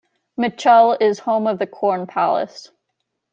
[0.35, 2.71] Mitchell is home of the Corn Palace.